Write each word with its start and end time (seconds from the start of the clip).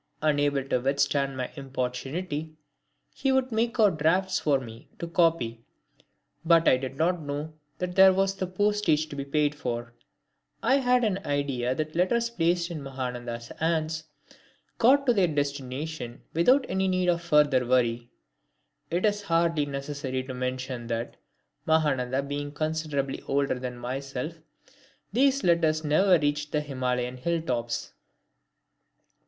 Unable 0.23 0.63
to 0.69 0.79
withstand 0.79 1.37
my 1.37 1.51
importunity 1.55 2.55
he 3.13 3.31
would 3.31 3.51
make 3.51 3.79
out 3.79 3.99
drafts 3.99 4.39
for 4.39 4.59
me 4.59 4.89
to 4.97 5.05
copy. 5.07 5.61
But 6.43 6.67
I 6.67 6.77
did 6.77 6.95
not 6.97 7.21
know 7.21 7.53
that 7.77 7.93
there 7.93 8.11
was 8.11 8.33
the 8.33 8.47
postage 8.47 9.09
to 9.09 9.15
be 9.15 9.23
paid 9.25 9.53
for. 9.53 9.93
I 10.63 10.77
had 10.77 11.03
an 11.03 11.19
idea 11.23 11.75
that 11.75 11.93
letters 11.95 12.31
placed 12.31 12.71
in 12.71 12.81
Mahananda's 12.81 13.49
hands 13.59 14.05
got 14.79 15.05
to 15.05 15.13
their 15.13 15.27
destination 15.27 16.23
without 16.33 16.65
any 16.67 16.87
need 16.87 17.07
for 17.09 17.19
further 17.19 17.63
worry. 17.67 18.09
It 18.89 19.05
is 19.05 19.21
hardly 19.21 19.67
necessary 19.67 20.23
to 20.23 20.33
mention 20.33 20.87
that, 20.87 21.15
Mahananda 21.67 22.23
being 22.27 22.53
considerably 22.53 23.21
older 23.27 23.59
than 23.59 23.77
myself, 23.77 24.33
these 25.13 25.43
letters 25.43 25.83
never 25.83 26.17
reached 26.17 26.53
the 26.53 26.61
Himalayan 26.61 27.17
hill 27.17 27.39
tops. 27.43 27.93